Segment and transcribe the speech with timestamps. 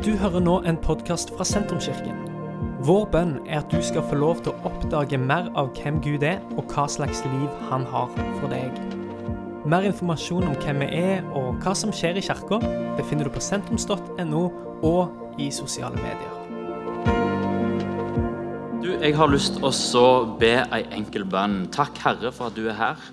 [0.00, 2.22] Du hører nå en podkast fra Sentrumskirken.
[2.88, 6.24] Vår bønn er at du skal få lov til å oppdage mer av hvem Gud
[6.24, 8.08] er, og hva slags liv han har
[8.38, 8.78] for deg.
[9.68, 12.62] Mer informasjon om hvem vi er og hva som skjer i kirka,
[12.96, 14.42] befinner du på sentrums.no
[14.88, 16.32] og i sosiale medier.
[18.80, 20.10] Du, Jeg har lyst til å
[20.40, 21.66] be ei enkel bønn.
[21.76, 23.08] Takk, Herre, for at du er her.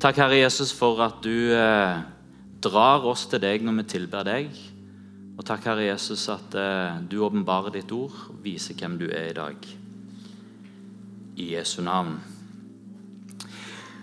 [0.00, 2.00] Takk, Herre Jesus, for at du eh,
[2.64, 4.71] drar oss til deg når vi tilber deg.
[5.32, 8.12] Og takk, Herre Jesus, at eh, du åpenbarer ditt ord,
[8.44, 9.70] viser hvem du er i dag.
[11.40, 12.18] I Jesu navn.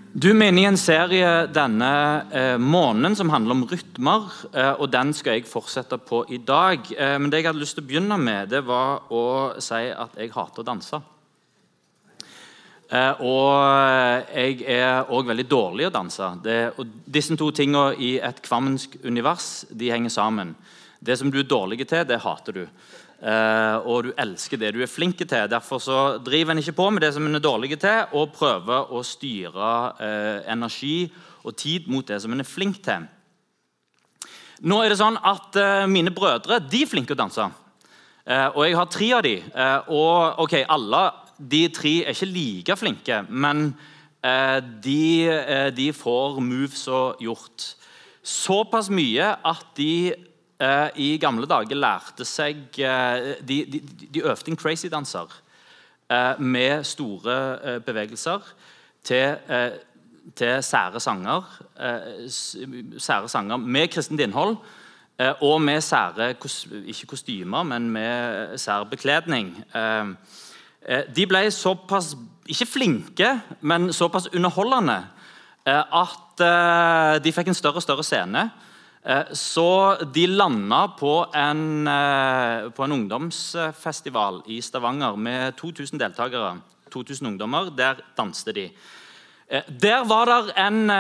[0.10, 1.90] Du er i en serie denne
[2.34, 4.26] eh, måneden som handler om rytmer.
[4.50, 6.82] Eh, og Den skal jeg fortsette på i dag.
[6.98, 9.22] Eh, men det jeg hadde lyst til å begynne med, det var å
[9.62, 11.02] si at jeg hater å danse.
[12.90, 16.34] Eh, og jeg er òg veldig dårlig å danse.
[16.42, 20.58] Det, og disse to tingene i et kvammensk univers de henger sammen.
[20.99, 22.66] Det som du er dårlig til, det hater du.
[23.20, 25.47] Uh, og du elsker det du er flink til.
[25.52, 28.91] Derfor så driver en ikke på med det som en er dårlig til, og prøver
[28.95, 31.09] å styre uh, energi
[31.44, 33.08] og tid mot det som en er flink til.
[34.64, 37.50] Nå er det sånn at uh, Mine brødre de er flinke til å danse.
[38.30, 39.36] og jeg har tre av de.
[39.88, 41.03] og ok, Alle
[41.39, 43.73] de tre er ikke like flinke, men
[44.84, 47.75] de, de får moves og gjort.
[48.22, 50.13] Såpass mye at de
[50.60, 53.82] eh, i gamle dager lærte seg eh, de, de,
[54.14, 55.32] de, øvde en crazy-danser
[56.12, 58.44] eh, med store eh, bevegelser
[59.04, 59.80] til, eh,
[60.36, 61.48] til sære sanger.
[61.80, 62.28] Eh,
[62.98, 64.58] sære sanger med kristent innhold.
[65.42, 66.30] og med sære
[66.88, 69.66] ikke kostymer, men med sær bekledning.
[71.16, 72.16] de ble såpass
[72.48, 75.04] ikke flinke, men såpass underholdende
[75.66, 76.44] at
[77.24, 78.50] de fikk en større og større scene.
[79.05, 86.61] Eh, så de landa på en, eh, på en, ungdomsfestival i Stavanger med 2000 deltakere.
[86.91, 87.69] 2000 ungdommer.
[87.69, 88.72] Der danste de.
[89.47, 90.91] Eh, der var det en,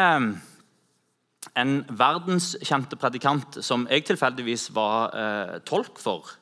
[1.55, 6.35] en verdenskjente predikant som jeg tilfeldigvis var tolk for.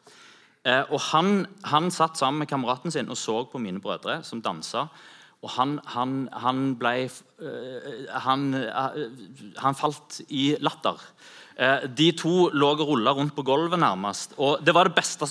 [0.90, 4.88] og han, han satt sammen med kameraten sin og så på mine brødre som dansa.
[5.42, 7.10] Og han, han, han ble
[8.10, 8.54] han,
[9.58, 11.00] han, falt i latter.
[11.58, 14.36] Eh, de to lå og rulla rundt på gulvet nærmest.
[14.38, 15.26] og det var det beste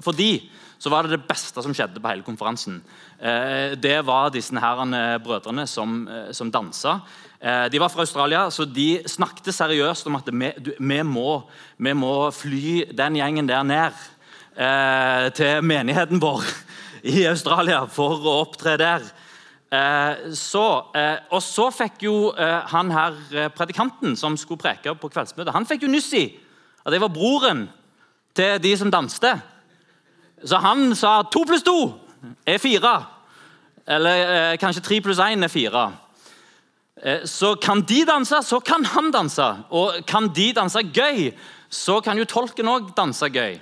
[0.00, 0.40] For de
[0.78, 2.80] så var det det beste som skjedde på hele konferansen.
[3.20, 7.00] Eh, det var disse her brødrene som, eh, som dansa.
[7.40, 11.44] De var fra Australia, så de snakket seriøst om at vi, vi, må,
[11.78, 16.42] vi må, fly den gjengen der ned til menigheten vår
[17.04, 19.06] i Australia for å opptre der.
[19.72, 24.94] Eh, så, eh, og så fikk jo eh, han her eh, predikanten som skulle preke
[24.96, 26.24] på kveldsmøtet, han fikk jo nyss i
[26.86, 27.66] at jeg var broren
[28.32, 29.34] til de som danste.
[30.40, 31.92] Så han sa to pluss to
[32.46, 32.94] er fire.
[33.84, 35.90] Eller eh, kanskje tre pluss én er fire.
[37.30, 39.44] Så kan de danse, så kan han danse.
[39.70, 41.28] Og kan de danse gøy,
[41.70, 43.60] så kan jo tolken òg danse gøy.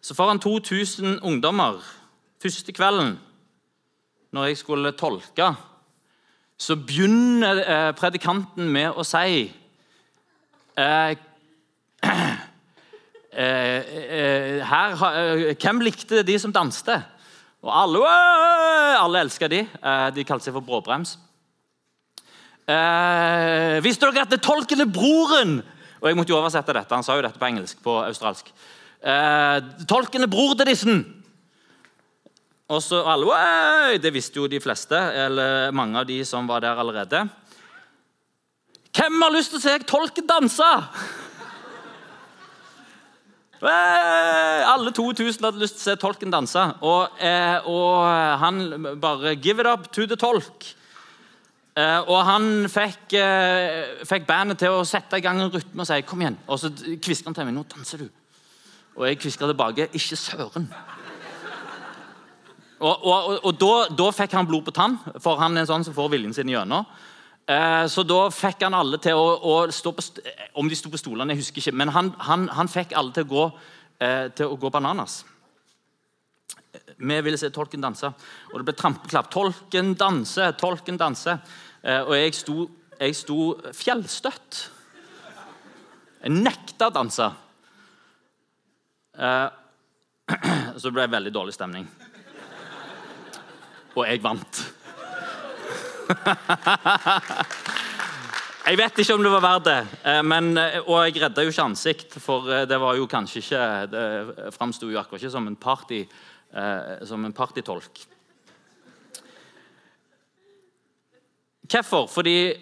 [0.00, 1.82] Så foran 2000 ungdommer
[2.44, 3.14] Første kvelden,
[4.36, 5.46] når jeg skulle tolke,
[6.60, 9.46] så begynner eh, predikanten med å si
[10.76, 11.14] eh,
[13.32, 13.80] eh,
[14.18, 14.98] eh her,
[15.56, 16.98] Hvem likte de som danste?
[17.64, 18.12] Og alle,
[19.00, 19.64] alle elska de.
[20.12, 21.16] De kalte seg for bråbrems.
[22.68, 25.62] Eh, visste dere at det tolken er broren?
[26.02, 26.92] Og Jeg måtte jo oversette dette.
[26.92, 27.80] Han sa jo dette på engelsk.
[27.80, 28.52] på australsk.
[29.00, 31.02] Eh, tolken er bror til disse.
[32.68, 36.80] Og så alle Det visste jo de fleste, eller mange av de som var der
[36.80, 37.28] allerede.
[38.94, 40.70] Hvem har lyst til å se tolken danse?
[43.64, 46.62] Alle 2000 hadde lyst til å se tolken danse.
[46.84, 48.06] Og, eh, og
[48.40, 50.74] han bare Give it up to the tolk.
[51.76, 55.86] Eh, og han fikk, eh, fikk, bandet til å sette i gang en rytme og
[55.86, 56.38] si 'kom igjen'.
[56.46, 58.10] Og så kvisker han til meg 'nå danser du'.
[58.96, 60.68] Og jeg kvisker tilbake 'ikke søren'.
[62.84, 65.86] Og, og, og da, da, fikk han blod på tann, for han er en sånn
[65.86, 66.84] som får viljen sin gjennom.
[67.48, 70.04] Eh, så da fikk han alle til å, å stå på
[70.60, 71.76] Om de sto på stolene, jeg husker ikke.
[71.76, 73.46] Men han, han, han fikk alle til å, gå,
[74.04, 75.22] eh, til å gå bananas.
[76.94, 78.10] Vi ville se tolken danse,
[78.52, 79.32] og det ble trampeklapp.
[79.32, 81.38] Tolken danse, tolken danse.
[81.80, 82.68] Eh, og jeg sto,
[83.00, 83.40] jeg sto
[83.72, 84.62] fjellstøtt.
[86.24, 87.32] Jeg nekta å danse.
[89.16, 89.46] Eh,
[90.78, 91.88] så det ble veldig dårlig stemning
[93.94, 94.64] og jeg vant.
[98.64, 99.80] Jeg vet ikke om det var verdt det.
[100.08, 103.42] eh, Men, eh, og jeg redda jo ikke ansikt, for eh, det var jo kanskje
[103.42, 106.04] ikke Det framsto jo akkurat ikke som en, party,
[107.04, 108.06] som en partytolk.
[111.68, 112.06] Hvorfor?
[112.08, 112.54] Fordi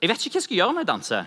[0.00, 1.24] jeg vet ikke hva jeg skal gjøre når jeg danser.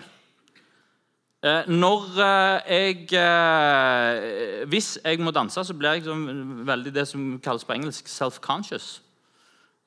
[1.40, 7.06] Eh, når eh, jeg eh, Hvis jeg må danse, så blir jeg sånn, veldig det
[7.08, 8.98] som kalles på engelsk self-conscious.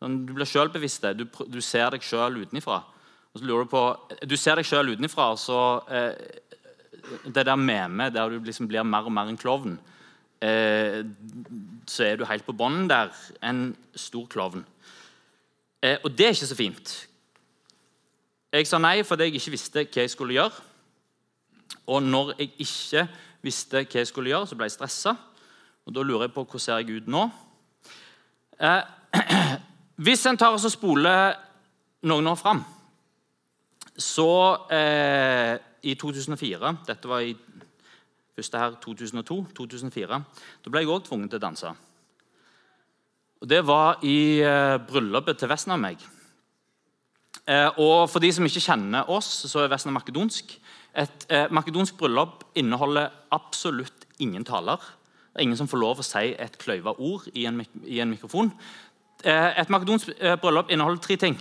[0.02, 1.06] Sånn, du blir sjølbevisst.
[1.20, 2.82] Du, du ser deg sjøl utenfra.
[3.38, 5.60] Du du ser deg sjøl utenfra, og så
[7.26, 9.78] Det der memet der du liksom blir mer og mer en klovn,
[10.40, 13.10] så er du helt på bånden der.
[13.42, 14.66] En stor klovn.
[16.04, 16.94] Og det er ikke så fint.
[18.54, 20.73] Jeg sa nei fordi jeg ikke visste hva jeg skulle gjøre.
[21.88, 23.08] Og når jeg ikke
[23.44, 25.16] visste hva jeg skulle gjøre, så ble jeg stressa.
[25.84, 27.24] Og da lurer jeg på hvordan ser jeg ut nå.
[28.60, 28.84] Eh,
[30.06, 31.36] hvis en tar og spoler
[32.08, 32.64] noen år fram,
[34.00, 34.30] så
[34.74, 37.36] eh, i 2004 Dette var i
[38.34, 40.22] første her 2002-2004.
[40.64, 41.74] Da ble jeg òg tvunget til å danse.
[43.44, 46.02] Og Det var i eh, bryllupet til Vesna og meg.
[47.44, 50.56] Eh, og For de som ikke kjenner oss, så er Vesna makedonsk.
[50.94, 54.78] Et eh, makedonsk bryllup inneholder absolutt ingen taler.
[55.34, 58.12] Det er ingen som får lov å si et kløyva ord i en, i en
[58.12, 58.52] mikrofon.
[59.24, 61.40] Eh, et makedonsk eh, bryllup inneholder tre ting.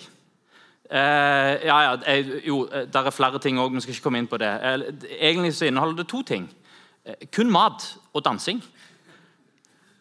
[0.93, 4.23] Eh, ja, ja, eh, jo, det Der er flere ting òg, vi skal ikke komme
[4.23, 4.49] inn på det.
[4.49, 4.81] Eh,
[5.29, 6.49] egentlig så inneholder det to ting.
[7.05, 8.63] Eh, kun mat og dansing.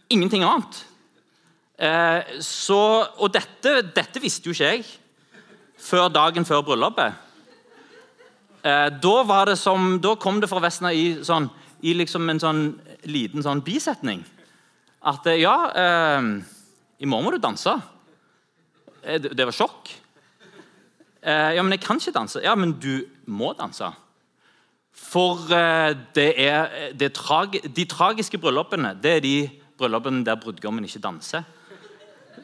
[0.10, 0.86] Ingenting annet.
[1.80, 4.86] Eh, så, og dette, dette visste jo ikke jeg
[5.82, 7.14] før dagen før bryllupet.
[8.62, 11.48] Eh, da, var det som, da kom det fra Vesna i, sånn,
[11.82, 12.62] i liksom en sånn
[13.10, 14.22] liten sånn bisetning.
[15.02, 16.28] At eh, ja, eh,
[17.02, 17.74] i morgen må du danse.
[19.02, 19.90] Eh, det, det var sjokk.
[21.22, 22.42] Eh, ja, men jeg kan ikke danse.
[22.46, 23.90] Ja, men du må danse.
[24.94, 29.36] For eh, det er, det er trag, de tragiske bryllupene det er de
[29.80, 31.48] bryllupene der brudgommen ikke danser.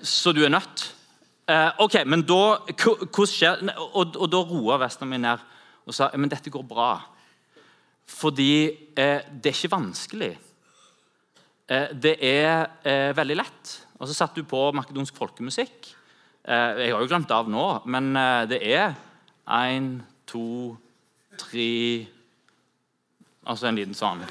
[0.01, 0.87] Så du er nødt.
[1.45, 3.61] Eh, ok, men da, hvordan skjer,
[3.93, 5.45] og, og da roer vesten min ned
[5.87, 6.91] og sa men dette går bra.
[8.07, 8.51] Fordi
[8.95, 10.31] eh, det er ikke vanskelig.
[11.67, 13.73] Eh, det er eh, veldig lett.
[13.97, 15.89] Og så satte du på makedonsk folkemusikk.
[16.47, 18.93] Eh, jeg har jo glemt av nå, men eh, det er
[19.57, 19.97] én,
[20.27, 20.75] to,
[21.39, 21.71] tre
[23.47, 24.25] Altså en liten sånn.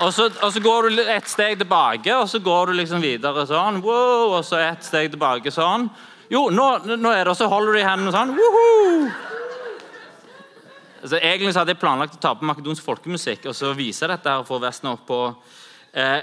[0.00, 3.44] Og så, og så går du et steg tilbake, og så går du liksom videre
[3.46, 3.82] sånn.
[3.84, 5.90] Wow, og så et steg tilbake sånn.
[6.32, 8.30] Jo, nå, nå er det, og så holder du i hendene sånn.
[8.32, 9.10] Woohoo!
[11.02, 14.32] Altså, egentlig så hadde jeg planlagt å ta på makedonsk folkemusikk og så vise dette
[14.32, 15.20] her for opp på
[15.92, 16.22] eh,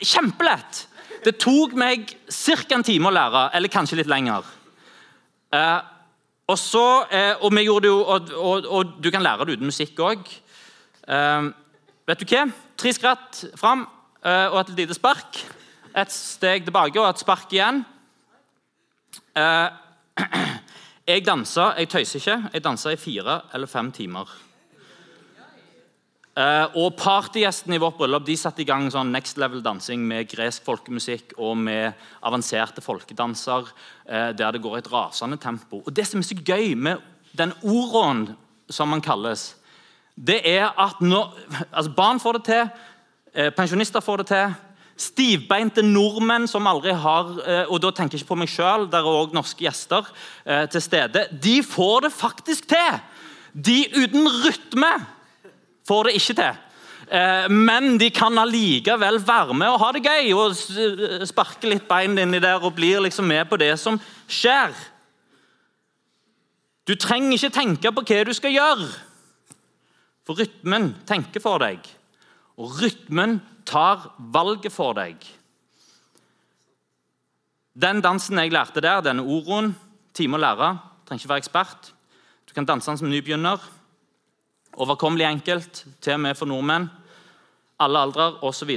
[0.00, 0.86] Kjempelett!
[1.22, 2.56] Det tok meg ca.
[2.78, 4.48] en time å lære, eller kanskje litt lenger.
[5.52, 5.80] Eh,
[6.48, 9.58] og så, eh, og vi gjorde det jo, og, og, og du kan lære det
[9.58, 10.26] uten musikk òg.
[11.06, 11.52] Eh,
[12.08, 12.46] vet du hva?
[12.80, 13.84] Tre skratt fram
[14.24, 15.44] eh, og et lite spark.
[15.92, 17.84] Et steg tilbake og et spark igjen.
[19.32, 19.68] Eh,
[21.08, 24.28] jeg dansa, jeg tøyser ikke, jeg dansa i fire eller fem timer.
[26.32, 30.28] Eh, og Partygjestene i vårt bryllup de satte i gang sånn next level dansing med
[30.30, 33.68] gresk folkemusikk og med avanserte folkedanser
[34.04, 35.82] eh, der det går i et rasende tempo.
[35.84, 37.00] Og Det som er så gøy med
[37.36, 38.30] den oroen,
[38.72, 39.54] som man kalles,
[40.16, 41.32] det er at når,
[41.72, 42.68] altså barn får det til,
[43.56, 44.52] pensjonister får det til,
[44.98, 49.02] stivbeinte nordmenn som aldri har eh, Og da tenker jeg ikke på meg sjøl, der
[49.02, 50.06] er òg norske gjester
[50.44, 51.26] eh, til stede.
[51.32, 53.00] De får det faktisk til!
[53.52, 54.92] De uten rytme
[55.88, 56.60] får det ikke til.
[57.12, 60.56] Eh, Men de kan allikevel være med og ha det gøy og
[61.28, 64.72] sparke litt bein inni der og blir liksom med på det som skjer.
[66.88, 68.88] Du trenger ikke tenke på hva du skal gjøre,
[70.26, 71.82] for rytmen tenker for deg.
[72.58, 75.16] Og rytmen tar valget for deg.
[77.72, 79.72] Den dansen jeg lærte der, denne oroen,
[80.12, 80.74] time å lære,
[81.08, 81.92] trenger ikke være ekspert.
[82.48, 83.62] Du kan danse den som nybegynner.
[84.76, 86.90] Overkommelig enkelt, til og med for nordmenn.
[87.80, 88.74] Alle aldre osv.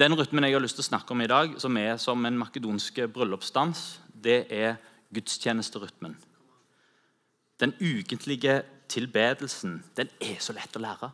[0.00, 2.38] Den rytmen jeg har lyst til å snakke om i dag, som er som en
[2.40, 4.78] makedonsk bryllupsdans, det er
[5.14, 6.16] gudstjenesterytmen.
[7.60, 11.10] Den ukentlige tilbedelsen, den er så lett å lære.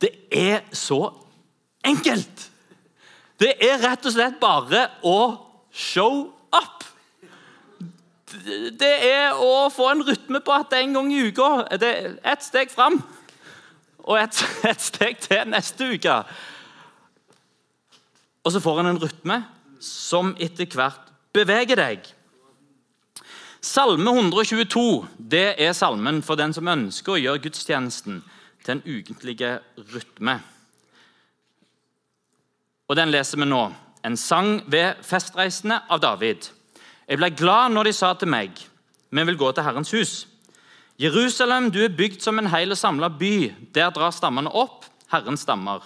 [0.00, 1.10] Det er så
[1.86, 2.50] enkelt!
[3.38, 5.18] Det er rett og slett bare å
[5.70, 6.82] show up.
[8.78, 11.92] Det er å få en rytme på at en gang i uka det
[12.26, 12.98] ett steg fram
[14.08, 16.18] og ett et steg til neste uke.
[18.42, 19.42] Og så får en en rytme
[19.80, 22.06] som etter hvert beveger deg.
[23.62, 28.22] Salme 122 det er salmen for den som ønsker å gjøre gudstjenesten
[28.68, 29.36] til en ukentlig
[29.94, 30.40] rytme.
[32.88, 33.72] Og Den leser vi nå.
[34.04, 36.50] En sang ved festreisende av David.
[37.08, 38.52] Jeg ble glad når de sa til meg,
[39.10, 40.26] vi vil gå til Herrens hus.
[41.00, 43.52] Jerusalem, du er bygd som en hel og samla by.
[43.74, 45.80] Der drar stammene opp, Herrens stammer.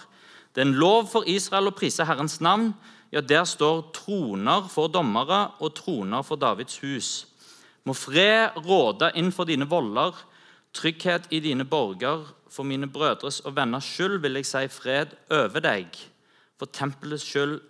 [0.53, 2.73] Det er en lov for Israel å prise Herrens navn.
[3.13, 7.27] Ja, der står troner for dommere og troner for Davids hus.
[7.85, 10.13] Må fred råde innenfor dine voller,
[10.73, 12.33] trygghet i dine borger.
[12.49, 15.87] For mine brødres og venners skyld vil jeg si fred over deg.
[16.59, 17.61] For tempelets skyld,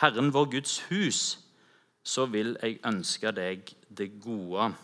[0.00, 1.38] Herren vår Guds hus,
[2.04, 4.74] så vil jeg ønske deg det gode.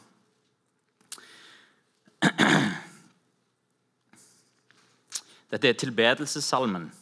[5.52, 6.92] Dette er tilbedelsessalmen.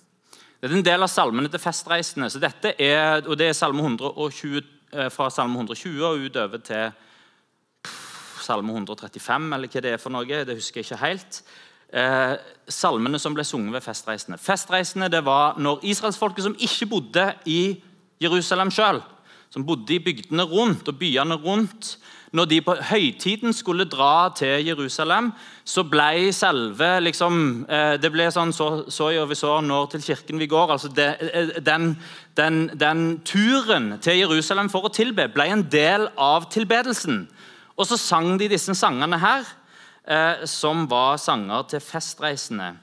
[0.61, 2.31] Det er en del av salmene til festreisende.
[2.31, 6.93] så dette er, og Det er salme 120, eh, fra salme 120 og utover til
[8.51, 10.45] salme 135, eller hva det er for noe.
[10.47, 11.43] Det husker jeg ikke helt.
[11.91, 12.37] Eh,
[12.71, 14.39] salmene som ble sunget ved festreisende.
[14.39, 17.81] Festreisende det var når israelsfolket som ikke bodde i
[18.23, 19.01] Jerusalem sjøl,
[19.51, 21.97] som bodde i bygdene rundt og byene rundt,
[22.31, 25.33] når de på høytiden skulle dra til Jerusalem,
[25.67, 30.03] så ble selve liksom, eh, Det ble sånn så, så og vi så når til
[30.03, 30.71] kirken vi går.
[30.71, 31.97] altså det, eh, den,
[32.37, 37.27] den, den, turen til Jerusalem for å tilbe ble en del av tilbedelsen.
[37.81, 39.47] Og så sang de disse sangene her,
[40.05, 42.75] eh, som var sanger til festreisende.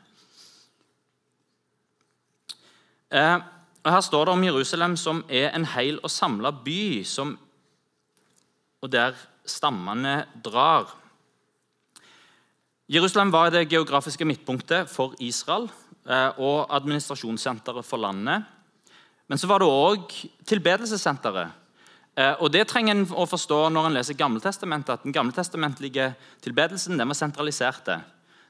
[3.13, 3.37] Eh,
[3.85, 7.37] og Her står det om Jerusalem som er en hel og samla by, som,
[8.81, 9.13] og der
[9.45, 10.89] stammene drar.
[12.89, 15.69] Jerusalem var det geografiske midtpunktet for Israel
[16.09, 18.43] eh, og administrasjonssenteret for landet.
[19.27, 20.09] Men så var det òg
[20.47, 21.66] tilbedelsessenteret.
[22.17, 26.97] Eh, og Det trenger en å forstå når en leser Gammeltestamentet, at den gammeltestamentlige tilbedelsen
[26.97, 27.91] den var sentralisert.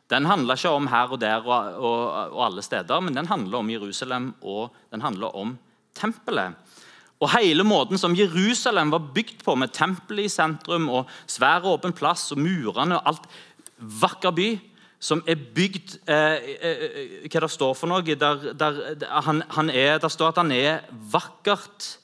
[0.08, 2.00] Den handla ikke om her og der og, og,
[2.32, 5.58] og alle steder, men den handler om Jerusalem og den handler om
[5.98, 6.56] tempelet.
[7.20, 11.96] Og Hele måten som Jerusalem var bygd på, med tempelet i sentrum og svær åpen
[11.98, 13.30] plass og murene og alt
[13.78, 14.48] Vakker by
[14.98, 18.02] som er bygd eh, eh, eh, Hva det står for noe?
[18.02, 18.80] Der, der,
[19.26, 21.98] han, han er, der står at han er vakkert.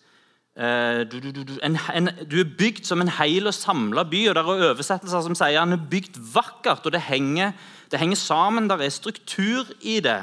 [0.54, 4.28] Eh, du, du, du, en, en, du, er bygd som en hel og samla by.
[4.30, 6.86] og Det er oversettelser som sier han er bygd vakkert.
[6.86, 7.54] og Det henger,
[7.92, 8.70] det henger sammen.
[8.70, 10.22] Det er struktur i det.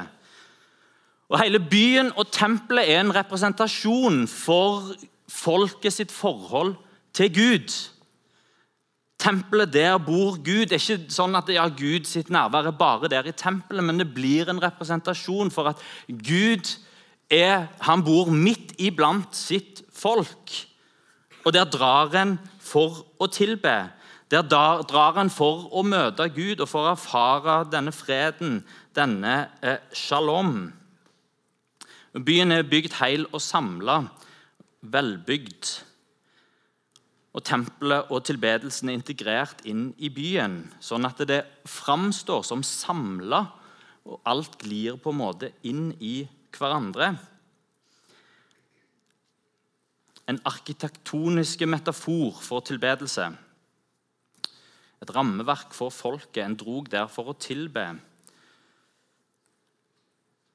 [1.31, 4.93] Og Hele byen og tempelet er en representasjon for
[5.31, 6.75] folket sitt forhold
[7.13, 7.75] til Gud.
[9.19, 10.71] Tempelet, der bor Gud.
[10.71, 13.99] Det er ikke sånn at ja, Gud sitt nærvær er bare der i tempelet, men
[13.99, 16.71] det blir en representasjon for at Gud
[17.31, 20.53] er, han bor midt iblant sitt folk.
[21.45, 23.75] Og der drar en for å tilbe.
[24.31, 28.61] Der drar en for å møte Gud og for å erfare denne freden,
[28.95, 30.69] denne eh, shalom.
[32.11, 34.01] Byen er bygd hel og samla,
[34.81, 35.71] velbygd.
[37.31, 43.45] Og Tempelet og tilbedelsen er integrert inn i byen, sånn at det framstår som samla,
[44.03, 46.25] og alt glir på en måte inn i
[46.57, 47.13] hverandre.
[50.31, 53.27] En arkitektonisk metafor for tilbedelse.
[55.01, 56.45] Et rammeverk for folket.
[56.45, 57.83] En drog der for å tilbe.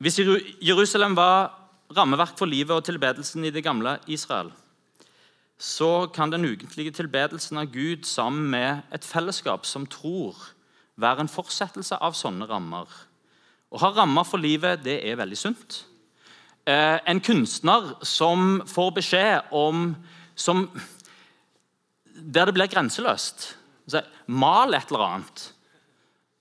[0.00, 0.20] Hvis
[0.64, 1.50] Jerusalem var
[1.96, 4.50] rammeverk for livet og tilbedelsen i det gamle Israel,
[5.58, 10.36] så kan den ukentlige tilbedelsen av Gud sammen med et fellesskap som tror,
[10.96, 12.88] være en fortsettelse av sånne rammer.
[13.72, 15.82] Å ha rammer for livet det er veldig sunt.
[16.66, 19.92] Eh, en kunstner som får beskjed om
[20.34, 20.64] som,
[22.16, 23.52] Der det blir grenseløst.
[24.26, 25.44] Mal et eller annet.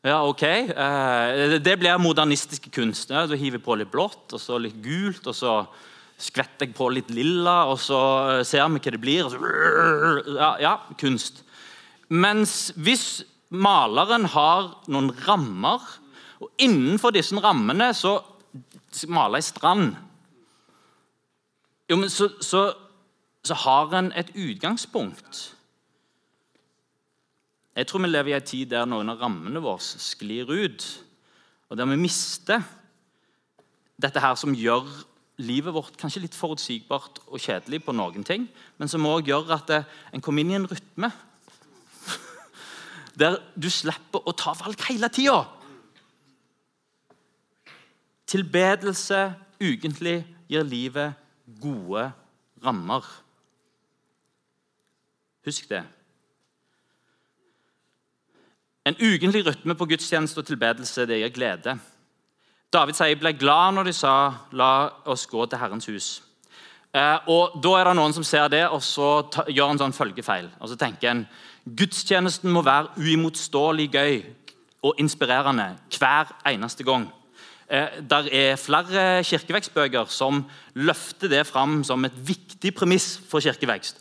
[0.01, 0.43] Ja, ok.
[0.43, 3.09] Eh, det blir modernistisk kunst.
[3.13, 5.27] Ja, så hiver jeg på litt blått og så litt gult.
[5.27, 5.67] og så
[6.17, 8.01] skvetter jeg på litt lilla, og så
[8.39, 9.37] eh, ser vi hva det blir.
[10.37, 11.43] Ja, ja, kunst.
[12.09, 15.83] Mens hvis maleren har noen rammer,
[16.41, 18.17] og innenfor disse rammene så
[19.11, 19.95] maler jeg strand
[21.89, 22.73] jo, men så, så,
[23.45, 25.55] så har en et utgangspunkt.
[27.75, 30.85] Jeg tror vi lever i en tid der noen av rammene våre sklir ut,
[31.69, 32.63] og der vi mister
[34.01, 34.87] dette her som gjør
[35.43, 38.47] livet vårt kanskje litt forutsigbart og kjedelig på noen ting,
[38.79, 41.09] men som òg gjør at en kommer inn i en rytme
[43.19, 45.43] der du slipper å ta valg hele tida.
[48.31, 49.19] Tilbedelse
[49.59, 51.24] ukentlig gir livet
[51.61, 52.11] gode
[52.65, 53.05] rammer.
[55.45, 55.83] Husk det.
[58.85, 61.77] En ukentlig rytme på gudstjeneste og tilbedelse det gir glede.
[62.73, 66.21] David sier ble glad når de sa 'la oss gå til Herrens hus'.
[66.93, 69.93] Eh, og Da er det noen som ser det og så ta, gjør en sånn
[69.93, 70.49] følgefeil.
[70.59, 71.27] Og så tenker en
[71.65, 74.23] gudstjenesten må være uimotståelig gøy
[74.83, 77.11] og inspirerende hver eneste gang.
[77.65, 80.43] Eh, der er flere kirkevekstbøker som
[80.75, 83.97] løfter det fram som et viktig premiss for kirkevekst.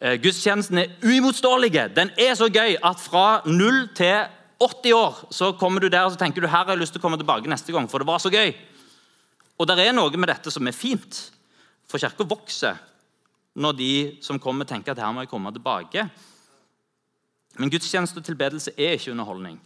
[0.00, 1.72] Eh, gudstjenesten er uimotståelig.
[1.94, 4.26] Den er så gøy at fra 0 til
[4.58, 7.02] 80 år så kommer du der og så tenker du her har jeg lyst til
[7.02, 8.50] å komme tilbake neste gang, for det var så gøy.
[9.58, 11.30] Og det er noe med dette som er fint,
[11.86, 12.80] for kirka vokser
[13.54, 13.94] når de
[14.24, 16.08] som kommer, tenker at her må jeg komme tilbake.
[17.54, 19.60] Men gudstjeneste og tilbedelse er ikke underholdning.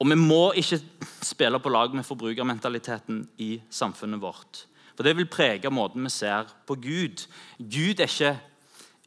[0.00, 0.80] Og vi må ikke
[1.22, 4.64] spille på lag med forbrukermentaliteten i samfunnet vårt.
[4.96, 7.26] For det vil prege måten vi ser på Gud.
[7.58, 8.38] Gud er ikke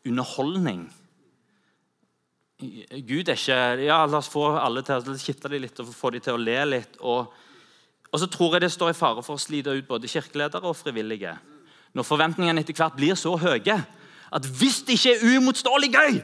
[0.06, 0.86] underholdning.
[2.62, 3.58] Gud er ikke
[3.88, 6.44] ja, La oss få alle til å kitte dem litt og få dem til å
[6.44, 7.02] le litt.
[7.02, 7.34] Og,
[8.12, 10.78] og, så tror jeg det står i fare for å slite ut både kirkeledere og
[10.78, 11.34] frivillige.
[11.94, 13.82] Når forventningene etter hvert blir så høye
[14.34, 16.22] at hvis det ikke er uimotståelig gøy,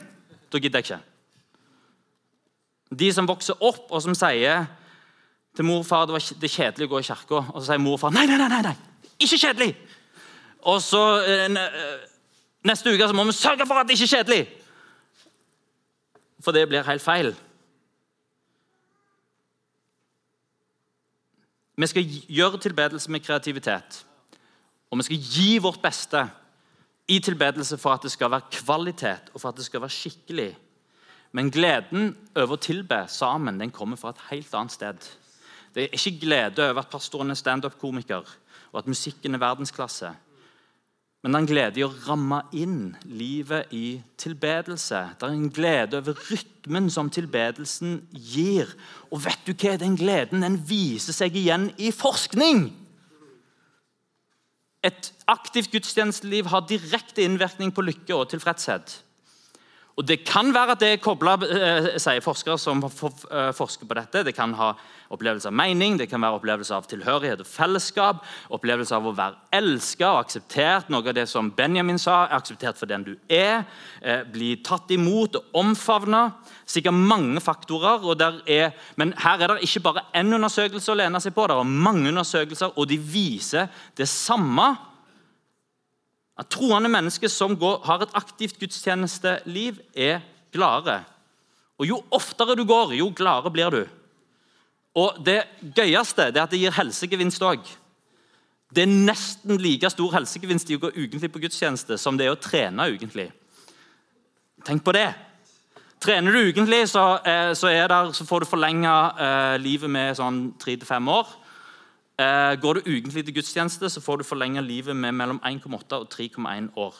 [0.49, 1.01] da gidder jeg ikke.
[2.89, 4.65] De som vokser opp og som sier
[5.55, 7.97] til mor og far det var kjedelig å gå i kirka, og så sier mor
[7.97, 8.75] og far nei, nei, nei, nei,
[9.19, 9.73] ikke kjedelig.
[10.69, 12.07] Og så eh, eh,
[12.67, 14.41] Neste uke så må vi sørge for at det ikke er kjedelig.
[16.43, 17.29] For det blir helt feil.
[21.79, 24.01] Vi skal gjøre tilbedelse med kreativitet.
[24.91, 26.25] Og vi skal gi vårt beste
[27.07, 30.49] i tilbedelse for at det skal være kvalitet og for at det skal være skikkelig.
[31.31, 35.09] Men gleden over å tilbe sammen den kommer fra et helt annet sted.
[35.75, 38.25] Det er ikke glede over at pastoren er standup-komiker
[38.71, 40.09] og at musikken er verdensklasse.
[41.19, 45.01] Men det er en glede i å ramme inn livet i tilbedelse.
[45.19, 48.71] Det er en glede over rytmen som tilbedelsen gir.
[49.11, 49.75] Og vet du hva?
[49.81, 52.69] Den gleden den viser seg igjen i forskning.
[54.87, 59.01] Et aktivt gudstjenesteliv har direkte innvirkning på lykke og tilfredshet.
[59.99, 63.97] Og Det kan være at det er kobla, eh, sier forskere som eh, forsker på
[63.97, 64.23] dette.
[64.23, 64.69] Det kan ha
[65.11, 68.23] opplevelse av mening, det kan være opplevelse av tilhørighet og fellesskap.
[68.55, 70.87] Opplevelse av å være elsket og akseptert.
[70.89, 73.65] Noe av det som Benjamin sa, er akseptert for den du er.
[74.01, 76.29] Eh, bli tatt imot og omfavna.
[76.63, 77.99] Sikkert mange faktorer.
[78.47, 81.49] Er, men her er det ikke bare én undersøkelse å lene seg på.
[81.49, 83.67] Det er mange undersøkelser, og de viser
[83.99, 84.77] det samme
[86.39, 90.21] at troende mennesker som går, har et aktivt gudstjenesteliv, er
[90.55, 91.03] gladere.
[91.79, 93.83] Og Jo oftere du går, jo gladere blir du.
[94.95, 95.43] Og Det
[95.75, 97.63] gøyeste er at det gir helsegevinst òg.
[98.69, 102.35] Det er nesten like stor helsegevinst i å gå ukentlig på gudstjeneste som det er
[102.35, 103.31] å trene ukentlig.
[104.63, 105.07] Tenk på det.
[105.99, 107.67] Trener du ukentlig, så, eh, så,
[108.13, 111.27] så får du forlenga eh, livet med sånn tre til fem år.
[112.19, 116.09] Eh, går du ukentlig til gudstjeneste, så får du forlenget livet med mellom 1,8 og
[116.11, 116.95] 3,1 år.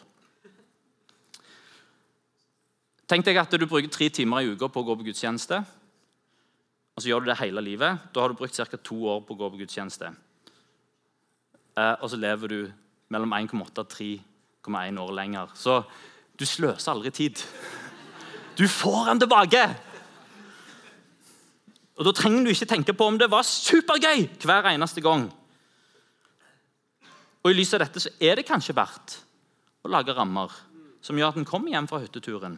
[3.10, 5.60] Tenk deg at du bruker tre timer i uka på å gå på gudstjeneste.
[6.96, 8.00] Og så gjør du det hele livet.
[8.14, 8.78] Da har du brukt ca.
[8.78, 10.14] to år på å gå på gudstjeneste.
[11.76, 12.72] Eh, og så lever du
[13.10, 15.52] mellom 1,8 og 3,1 år lenger.
[15.54, 15.84] Så
[16.40, 17.44] du sløser aldri tid.
[18.56, 19.89] Du får den tilbake!
[22.00, 25.28] Og Da trenger du ikke tenke på om det var supergøy hver eneste gang.
[27.44, 29.18] Og I lys av dette så er det kanskje verdt
[29.84, 30.54] å lage rammer
[31.04, 32.56] som gjør at en kommer hjem fra hytteturen.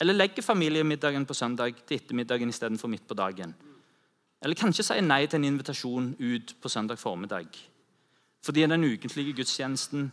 [0.00, 3.52] Eller legger familiemiddagen på søndag til ettermiddagen istedenfor midt på dagen.
[4.40, 7.50] Eller kanskje sier nei til en invitasjon ut på søndag formiddag.
[8.42, 10.10] Fordi den ukentlige gudstjenesten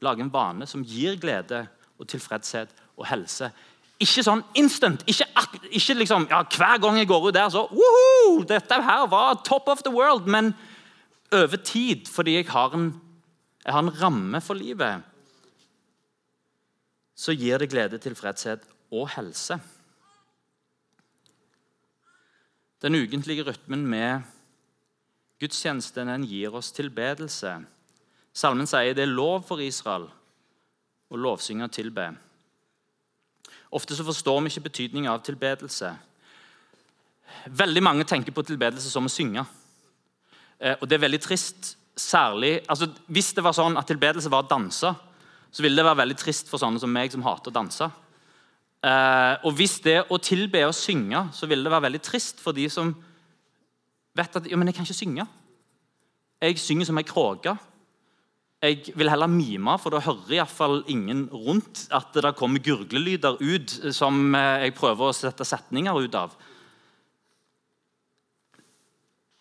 [0.00, 1.66] lager en vane som gir glede
[1.98, 3.52] og tilfredshet og helse
[3.98, 5.02] ikke sånn instant.
[5.10, 5.26] Ikke,
[5.74, 8.44] ikke liksom, ja, Hver gang jeg går ut der, så Woohoo!
[8.46, 10.28] Dette her var top of the world.
[10.30, 10.52] Men
[11.34, 12.92] over tid, fordi jeg har en,
[13.64, 15.02] jeg har en ramme for livet,
[17.18, 18.62] så gir det glede, tilfredshet
[18.94, 19.58] og helse.
[22.78, 24.22] Den ukentlige rytmen med
[25.42, 27.56] gudstjenesten den gir oss tilbedelse.
[28.30, 30.06] Salmen sier det er lov for Israel
[31.10, 32.12] å lovsynge og tilbe.
[33.74, 35.92] Ofte så forstår vi ikke betydningen av tilbedelse.
[37.52, 39.44] Veldig mange tenker på tilbedelse som å synge.
[40.58, 41.74] Eh, og det er veldig trist.
[41.98, 44.92] Særlig, altså Hvis det var sånn at tilbedelse var å danse,
[45.50, 47.88] så ville det være veldig trist for sånne som meg, som hater å danse.
[48.78, 52.54] Eh, og hvis det å tilbe å synge, så ville det være veldig trist for
[52.54, 52.92] de som
[54.18, 55.26] vet at ja, men jeg kan ikke synge.
[56.38, 57.56] Jeg synger som ei kråke.
[58.58, 63.74] Jeg vil heller mime, for da hører iallfall ingen rundt at det kommer gurglelyder ut
[63.94, 66.34] som eh, jeg prøver å sette setninger ut av.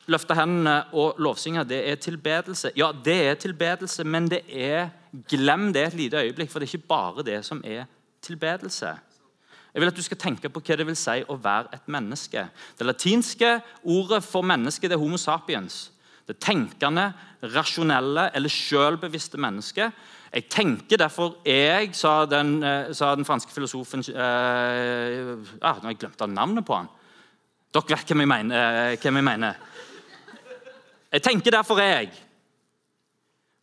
[0.08, 2.72] Løfte hendene og lovsynge, det er tilbedelse.
[2.78, 4.94] Ja, det er tilbedelse, men det er
[5.34, 7.90] glem det et lite øyeblikk, for det er ikke bare det som er
[8.24, 8.94] tilbedelse.
[9.74, 12.48] Jeg vil at du skal tenke på hva det vil si å være et menneske.
[12.78, 15.88] Det latinske ordet for menneske det er homo sapiens.
[16.28, 17.14] Det tenkende,
[17.54, 20.06] rasjonelle eller selvbevisste mennesket.
[20.34, 25.94] Jeg tenker derfor jeg, sa den, eh, sa den franske filosofen eh, ah, Nå har
[25.94, 26.90] jeg glemt av navnet på han.
[27.72, 28.80] Dere vet hvem jeg mener.
[28.92, 29.56] Eh, hvem jeg, mener.
[31.14, 32.12] jeg tenker derfor jeg.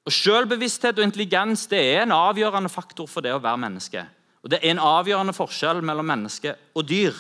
[0.05, 4.07] Og Selvbevissthet og intelligens det er en avgjørende faktor for det å være menneske.
[4.45, 7.15] Og Det er en avgjørende forskjell mellom menneske og dyr.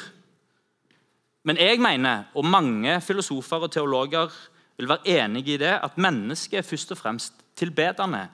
[1.44, 4.32] Men jeg mener, og mange filosofer og teologer
[4.76, 8.28] vil være enig i det, at mennesket er først og fremst tilbedende.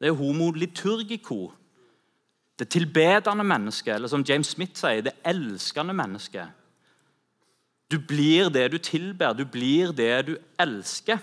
[0.00, 1.52] Det er homo liturgico.
[2.58, 6.48] Det tilbedende mennesket, eller som James Smith sier, det elskende mennesket.
[7.90, 11.18] Du blir det du tilber, du blir det du elsker.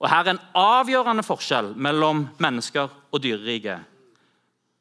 [0.00, 3.80] Og Her er en avgjørende forskjell mellom mennesker og dyreriket.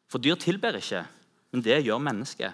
[0.10, 1.03] For dyr tilber ikke,
[1.51, 2.53] men det gjør mennesket.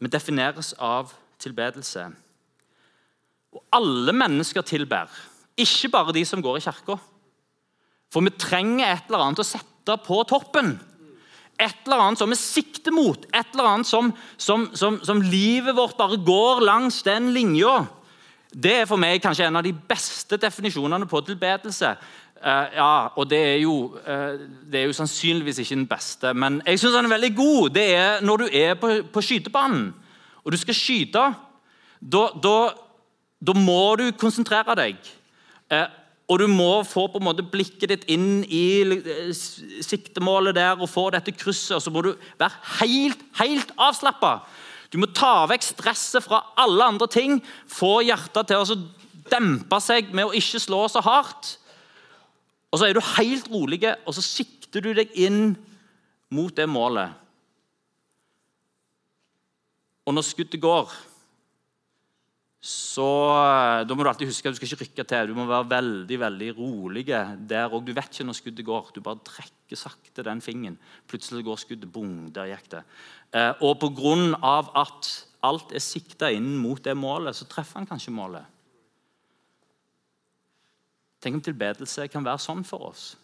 [0.00, 2.10] Vi defineres av tilbedelse.
[3.56, 5.08] Og alle mennesker tilber,
[5.56, 6.98] ikke bare de som går i kirka.
[8.12, 10.74] For vi trenger et eller annet å sette på toppen.
[11.56, 15.76] Et eller annet som vi sikter mot, et eller annet som, som, som, som livet
[15.76, 17.86] vårt bare går langs den linja.
[18.52, 21.96] Det er for meg kanskje en av de beste definisjonene på tilbedelse.
[22.36, 24.36] Uh, ja, og det er, jo, uh,
[24.68, 27.70] det er jo sannsynligvis ikke den beste, men jeg syns den er veldig god.
[27.72, 29.88] Det er når du er på, på skytebanen
[30.46, 31.22] og du skal skyte.
[31.98, 32.56] Da, da,
[33.40, 35.00] da må du konsentrere deg.
[35.72, 35.86] Eh,
[36.26, 39.34] og du må få på en måte blikket ditt inn i eh,
[39.84, 41.76] siktemålet der og få dette krysset.
[41.76, 44.40] og Så må du være helt, helt avslappa.
[44.90, 47.38] Du må ta vekk stresset fra alle andre ting.
[47.70, 48.80] Få hjertet til å
[49.30, 51.56] dempe seg med å ikke slå så hardt.
[52.72, 55.54] Og så er du helt rolig, og så sikter du deg inn
[56.34, 57.14] mot det målet.
[60.06, 60.90] Og når skuddet går
[62.66, 65.30] så eh, Da må du alltid huske at du skal ikke rykke til.
[65.30, 67.84] Du må være veldig veldig rolig der òg.
[67.86, 68.90] Du vet ikke når skuddet går.
[68.94, 70.78] Du bare trekker sakte den fingeren.
[71.06, 71.92] Plutselig går skuddet.
[71.92, 72.82] Bong, der gikk det.
[73.30, 74.58] Eh, og pga.
[74.82, 75.12] at
[75.46, 78.42] alt er sikta inn mot det målet, så treffer han kanskje målet.
[81.22, 83.14] Tenk om tilbedelse kan være sånn for oss.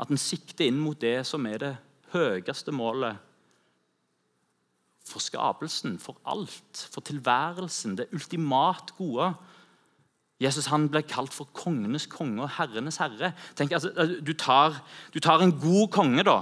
[0.00, 1.74] At en sikter inn mot det som er det
[2.14, 3.20] høyeste målet
[5.10, 9.32] for skapelsen, for alt, for tilværelsen, det ultimat gode.
[10.40, 13.34] Jesus han ble kalt for kongenes konge og herrenes herre.
[13.56, 14.80] Tenk, altså, altså, du, tar,
[15.14, 16.40] du, tar, en god konge, da.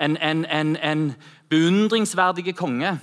[0.00, 1.14] En, en, en, en
[1.50, 2.96] beundringsverdig konge.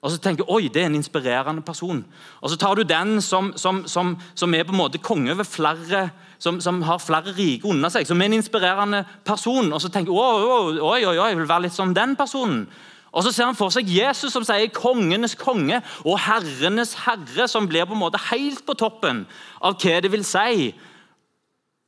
[0.00, 2.04] Og så tenker du oi, det er en inspirerende person.
[2.40, 5.44] Og så tar du den som, som, som, som er på en måte konge over
[5.44, 6.08] flere
[6.40, 9.72] som, som, har flere rike under seg, som er en inspirerende person.
[9.72, 12.64] Og så tenker du oi, oi, oi, jeg vil være litt som den personen.
[13.12, 17.68] Og Så ser han for seg Jesus som sier 'kongenes konge' og 'herrenes herre', som
[17.68, 19.26] blir på en måte helt på toppen
[19.60, 20.74] av hva det vil si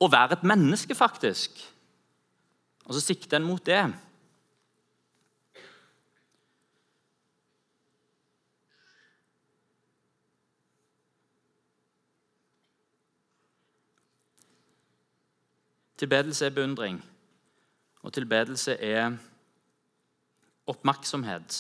[0.01, 1.51] å være et menneske, faktisk.
[2.87, 3.95] Og så sikter en mot det.
[15.97, 17.05] Tilbedelse er beundring,
[18.03, 19.19] og tilbedelse er
[20.67, 21.59] oppmerksomhet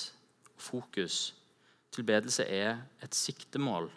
[0.54, 1.34] og fokus.
[1.92, 3.90] Tilbedelse er et siktemål.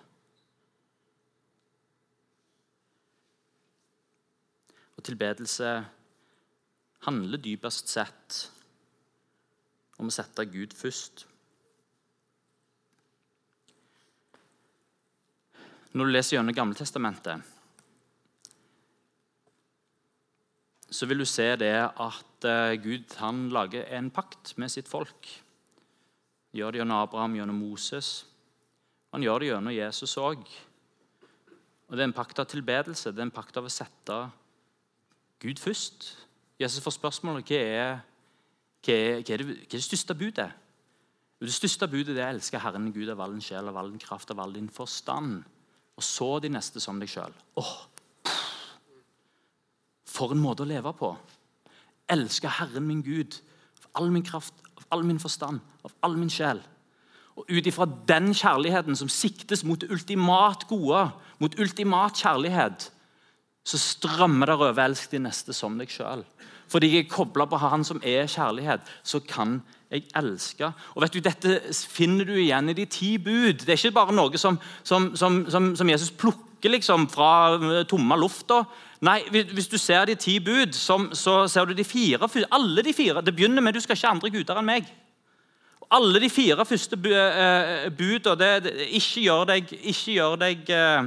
[4.97, 5.85] Og tilbedelse
[7.05, 8.41] handler dypest sett
[9.99, 11.27] om å sette Gud først.
[15.95, 17.54] Når du leser gjennom Gamletestamentet,
[20.95, 25.27] så vil du se det at eh, Gud han lager en pakt med sitt folk.
[26.51, 28.09] Han gjør det gjennom Abraham, gjennom Moses.
[29.11, 30.45] Han gjør det gjennom Jesus òg.
[31.85, 34.19] Og Det er en pakt av tilbedelse, det er en pakt av å sette
[35.43, 36.13] Gud først.
[36.59, 37.97] Jesus får spørsmålet hva er,
[38.85, 40.47] hva er, hva er, det, hva er det største budet.
[41.43, 43.91] Det største budet det er å elske Herren Gud av all din sjel, av all
[43.91, 45.43] din kraft, av all din forstand.
[45.95, 47.35] Og så de neste som deg sjøl.
[47.59, 47.75] Oh,
[50.15, 51.11] for en måte å leve på.
[52.11, 53.39] Elske Herren min Gud
[53.85, 56.61] av all min kraft, av all min forstand, av all min sjel.
[57.35, 62.91] Og Ut ifra den kjærligheten som siktes mot ultimat gode, mot ultimat kjærlighet,
[63.65, 66.23] så strømmer det over 'elsk de neste som deg sjøl'.
[66.67, 70.71] Fordi jeg er kobla på Han som er kjærlighet, så kan jeg elske.
[70.95, 73.53] Og vet du, Dette finner du igjen i de ti bud.
[73.53, 78.63] Det er ikke bare noe som, som, som, som Jesus plukker liksom fra tomme lufta.
[79.01, 82.29] Nei, Hvis du ser de ti bud, så ser du de fire.
[82.51, 83.21] Alle de fire.
[83.21, 84.91] Det begynner med 'du skal ikke andre guder enn meg'.
[85.91, 91.03] Alle de fire første bud budene det, ikke gjør deg, ikke gjør deg eh,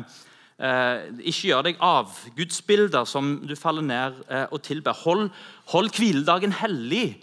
[0.58, 4.92] eh, ikke gjør deg avgudsbilder som du faller ned eh, og tilber.
[4.92, 5.30] Hold,
[5.72, 7.18] hold hviledagen hellig,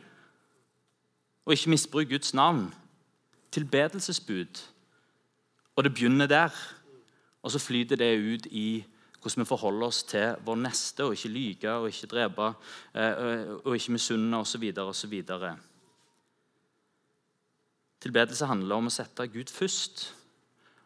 [1.45, 2.73] og ikke misbruk Guds navn.
[3.51, 4.63] Tilbedelsesbud.
[5.75, 6.49] Og det begynner der.
[7.45, 8.81] Og så flyter det ut i
[9.21, 12.49] hvordan vi forholder oss til vår neste, og ikke lyge og ikke drepe
[12.93, 14.65] eh, og ikke misunne osv.
[14.81, 15.15] osv.
[18.05, 20.07] Tilbedelse handler om å sette Gud først.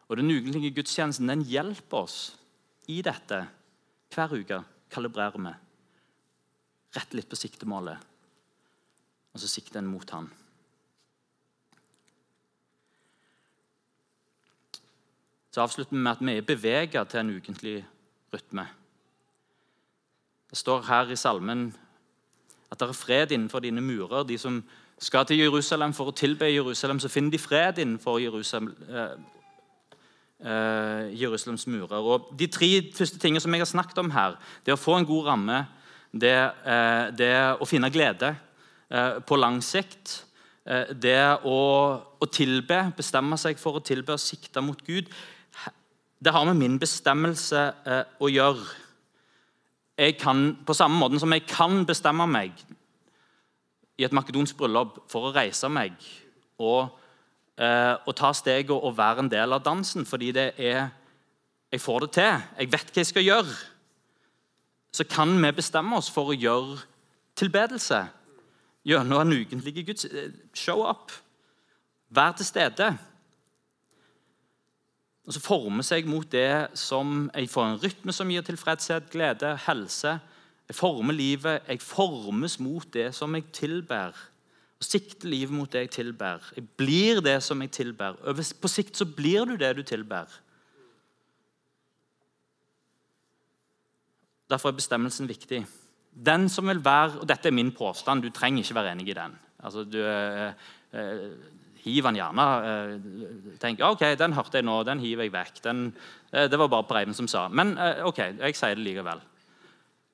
[0.08, 2.18] Og Den ukentlige gudstjenesten den hjelper oss
[2.88, 3.44] i dette.
[4.10, 5.52] Hver uke kalibrerer vi.
[6.96, 8.00] Rett litt på siktemålet,
[9.30, 10.26] og så sikter en mot han.
[15.50, 17.86] Så avslutter vi med at vi er beveget til en ukentlig
[18.34, 18.66] rytme.
[20.50, 21.74] Det står her i salmen
[22.70, 24.22] at det er fred innenfor dine murer.
[24.22, 24.62] De som
[24.98, 29.14] skal til Jerusalem for å tilbe Jerusalem, så finner de fred innenfor Jerusalem, eh,
[30.46, 31.98] eh, Jerusalems murer.
[31.98, 34.36] Og De tre første tingene som jeg har snakket om her,
[34.66, 35.66] det å få en god ramme,
[36.12, 38.34] det, eh, det å finne glede
[38.90, 40.24] eh, på lang sikt,
[40.66, 41.58] eh, det å,
[42.20, 45.10] å, tilbe, bestemme seg for å tilbe og sikte mot Gud,
[46.24, 48.66] det har med min bestemmelse eh, å gjøre.
[50.00, 52.52] Jeg kan, På samme måte som jeg kan bestemme meg
[53.98, 55.92] i et makedonsk bryllup for å reise meg
[56.60, 56.88] og,
[57.60, 60.90] eh, og ta steget og være en del av dansen fordi det er
[61.70, 62.42] Jeg får det til.
[62.58, 63.52] Jeg vet hva jeg skal gjøre.
[64.92, 66.80] Så kan vi bestemme oss for å gjøre
[67.38, 68.08] tilbedelse
[68.84, 71.12] gjennom en ukentlig Guds eh, show up.
[72.10, 72.98] Vær til stede.
[75.30, 79.52] Og så forme seg mot det som jeg får en rytme som gir tilfredshet, glede,
[79.68, 80.16] helse
[80.70, 84.14] jeg former livet, jeg formes mot det som jeg tilber.
[84.78, 86.44] Og sikter livet mot det jeg tilber.
[86.54, 88.14] Jeg blir det som jeg tilber.
[88.62, 90.30] På sikt så blir du det du tilber.
[94.50, 95.64] Derfor er bestemmelsen viktig.
[96.14, 99.18] Den som vil være, og Dette er min påstand, du trenger ikke være enig i
[99.18, 99.34] den.
[99.58, 100.54] Altså, du eh,
[101.84, 102.46] eh, han gjerne.
[102.66, 105.62] Eh, tenk, ok, Den hørte jeg nå, den hiver jeg vekk.
[105.64, 105.92] Den,
[106.32, 107.48] eh, det var bare Breiven som sa.
[107.48, 109.20] Men eh, ok, jeg sier det likevel.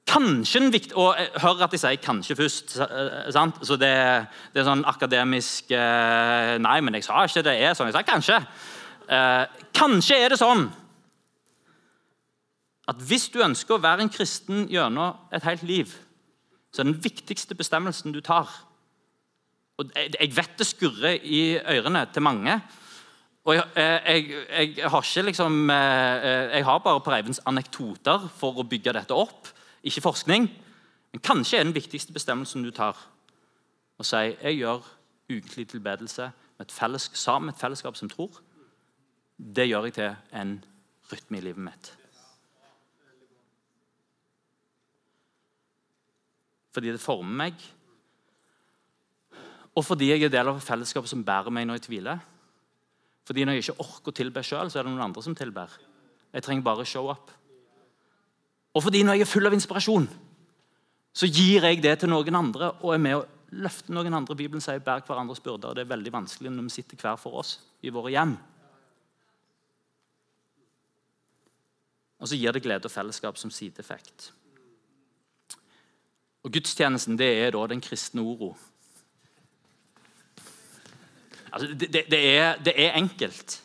[0.06, 2.76] Kanskje en viktig, og hører at de sier 'kanskje' først.
[3.34, 3.56] Sant?
[3.66, 3.90] Så det,
[4.54, 7.90] det, er sånn akademisk Nei, men jeg sa ikke det er sånn.
[7.90, 8.38] Jeg sa kanskje.
[9.74, 10.70] Kanskje er det sånn
[12.86, 15.90] at hvis du ønsker å være en kristen gjennom et helt liv,
[16.70, 18.46] så er den viktigste bestemmelsen du tar
[19.76, 22.60] og Jeg vet det skurrer i ørene til mange.
[23.44, 24.30] Og jeg, jeg,
[24.78, 29.52] jeg, har ikke liksom Jeg har bare på Reivens anekdoter for å bygge dette opp
[29.86, 30.48] ikke forskning.
[31.12, 32.98] Men kanskje er den viktigste bestemmelsen du tar,
[33.96, 34.82] å si jeg gjør
[35.30, 38.40] ukentlig tilbedelse med et felles, sammen med et fellesskap som tror.
[39.36, 40.58] Det gjør jeg til en
[41.12, 41.92] rytme i livet mitt.
[46.76, 47.62] Fordi det former meg,
[49.76, 52.20] og fordi jeg er del av fellesskapet som bærer meg når jeg tviler.
[53.28, 55.72] Fordi når jeg ikke orker å tilbe sjøl, så er det noen andre som tilber.
[56.32, 57.32] Jeg trenger bare show up.
[58.76, 60.06] Og fordi når jeg er full av inspirasjon,
[61.16, 63.24] så gir jeg det til noen andre og er med å
[63.56, 64.36] løfte noen andre.
[64.36, 65.74] Bibelen sier 'bær hverandres byrder'.
[65.74, 68.36] Det er veldig vanskelig når vi sitter hver for oss i våre hjem.
[72.20, 74.32] Og så gir det glede og fellesskap som sideeffekt.
[76.44, 78.56] Og Gudstjenesten det er da den kristne oro.
[81.56, 83.60] Altså, det, det, er, det er enkelt.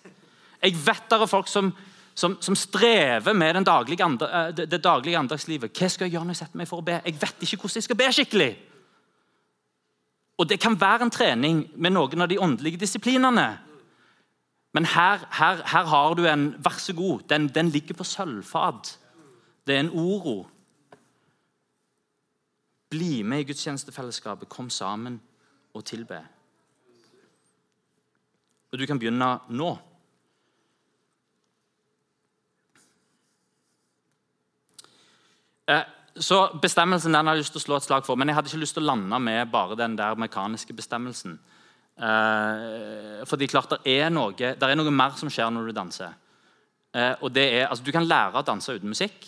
[0.61, 1.73] Jeg vet det er folk som
[2.13, 5.71] som, som strever med daglige andre, eh, det, det, daglige andagslivet.
[5.71, 6.99] Hva skal jeg gjøre når jeg setter meg for å be?
[7.05, 8.51] Jeg vet ikke hvordan jeg skal be skikkelig.
[10.37, 13.47] Og Det kan være en trening med noen av de åndelige disiplinene.
[14.73, 17.27] Men her, her, her har du en Vær så god.
[17.29, 18.97] Den, den ligger på sølvfat.
[19.67, 20.47] Det er en oro.
[22.89, 24.49] Bli med i gudstjenestefellesskapet.
[24.49, 25.21] Kom sammen
[25.73, 26.23] og tilbe.
[28.71, 29.71] Og du kan begynne nå.
[35.71, 35.83] Eh,
[36.15, 38.49] så Bestemmelsen den har jeg lyst til å slå et slag for, men jeg hadde
[38.51, 41.33] ikke lyst til å lande med bare den der mekaniske bestemmelsen.
[41.99, 46.11] Eh, fordi klart det er, noe, det er noe mer som skjer når du danser.
[46.95, 49.19] Eh, og det er, altså Du kan lære å danse uten musikk.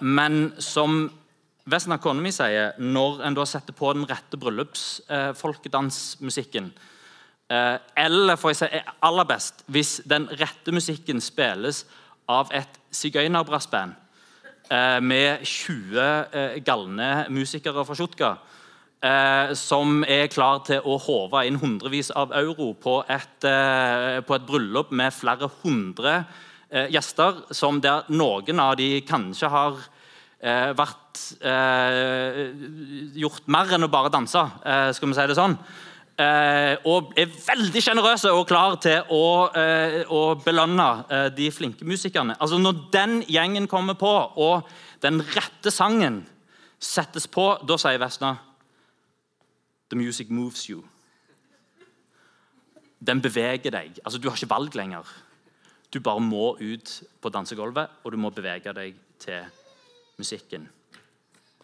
[0.00, 1.12] Men som
[1.68, 6.78] Vesten Akonomi sier, når en da setter på den rette bryllupsfolkedansmusikken eh,
[7.48, 8.66] Eller for å si
[9.00, 11.86] aller best hvis den rette musikken spilles
[12.28, 13.94] av et sigøynerbrassband
[14.68, 18.34] eh, med 20 galne musikere fra Sjutka
[19.02, 24.36] eh, som er klar til å håve inn hundrevis av euro på et, eh, på
[24.36, 26.24] et bryllup med flere hundre
[26.70, 29.78] eh, gjester, som der noen av de kanskje har
[30.40, 32.42] eh, vært eh,
[33.18, 35.58] gjort mer enn å bare danse, eh, skal vi si det sånn.
[36.18, 39.22] Og er veldig sjenerøse og klar til å,
[40.10, 42.34] å belønne de flinke musikerne.
[42.42, 44.66] Altså Når den gjengen kommer på, og
[45.04, 46.24] den rette sangen
[46.82, 48.34] settes på, da sier Vesna
[49.88, 50.82] The music moves you.
[53.00, 54.00] Den beveger deg.
[54.04, 55.06] Altså, Du har ikke valg lenger.
[55.92, 59.46] Du bare må ut på dansegulvet, og du må bevege deg til
[60.18, 60.68] musikken.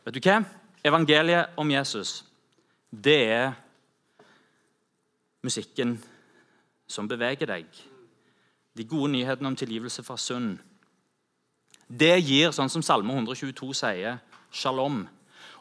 [0.05, 0.39] Vet du hva?
[0.85, 2.25] Evangeliet om Jesus,
[2.91, 3.53] det er
[5.45, 5.99] musikken
[6.91, 7.67] som beveger deg.
[8.75, 10.59] De gode nyhetene om tilgivelse fra synd.
[11.89, 14.19] Det gir, sånn som Salme 122 sier,
[14.51, 15.05] shalom.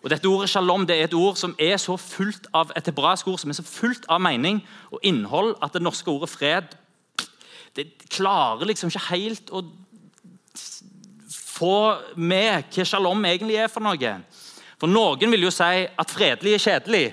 [0.04, 3.28] Og dette Ordet shalom det er et ord som er så fullt av et hebraisk
[3.32, 4.60] ord som er så fullt av mening
[4.92, 6.76] og innhold at det norske ordet fred
[7.76, 9.64] det klarer liksom ikke helt å
[11.54, 11.76] få
[12.22, 14.14] med hva shalom egentlig er for noe.
[14.78, 17.06] For Noen vil jo si at fredelig er kjedelig.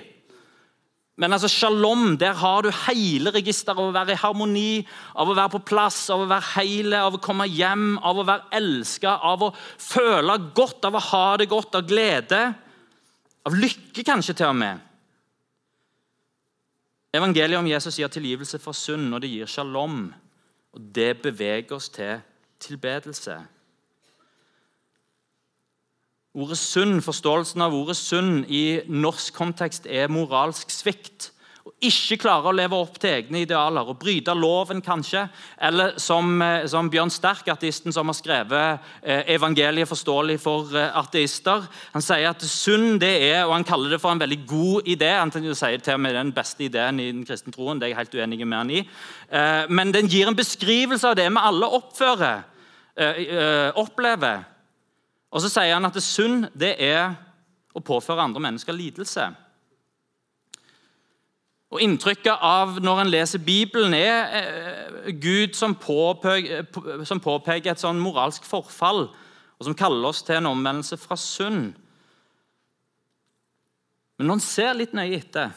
[1.21, 4.81] Men altså shalom, der har du hele registeret av å være i harmoni,
[5.13, 8.25] av å være på plass, av å være hele, av å komme hjem, av å
[8.25, 12.41] være elska, av å føle godt, av å ha det godt, av glede.
[13.45, 14.81] Av lykke, kanskje til og med.
[17.13, 20.07] Evangeliet om Jesus gir tilgivelse for synd, og det gir shalom.
[20.73, 22.17] Og det beveger oss til
[22.61, 23.37] tilbedelse.
[26.31, 31.33] Ordet synd, Forståelsen av ordet synd i norsk kontekst er moralsk svikt
[31.67, 35.27] Å ikke klarer å leve opp til egne idealer og bryte loven, kanskje.
[35.61, 40.89] Eller som, eh, som Bjørn Sterk, ateisten som har skrevet eh, 'Evangeliet forståelig for eh,
[40.97, 44.87] ateister', han sier at synd det er, og han kaller det for en veldig god
[44.87, 45.11] idé.
[45.19, 47.77] Han sier til og med den beste ideen i den kristne troen.
[47.77, 48.87] det er jeg helt uenig med han i.
[49.69, 52.41] Men den gir en beskrivelse av det vi alle oppfører,
[53.75, 54.50] opplever.
[55.31, 57.15] Og så sier han at det synd det er
[57.71, 59.29] å påføre andre mennesker lidelse.
[61.71, 68.43] Og Inntrykket av når en leser Bibelen, er eh, Gud som påpeker, et sånn moralsk
[68.43, 69.05] forfall,
[69.55, 71.71] og som kaller oss til en omvendelse fra synd.
[74.19, 75.55] Men når en ser litt nøye etter